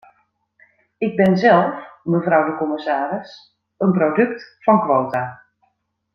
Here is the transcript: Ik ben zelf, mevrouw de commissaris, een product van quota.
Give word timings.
Ik 0.97 1.15
ben 1.15 1.37
zelf, 1.37 1.87
mevrouw 2.03 2.45
de 2.45 2.57
commissaris, 2.57 3.59
een 3.77 3.91
product 3.91 4.57
van 4.59 4.81
quota. 4.81 5.41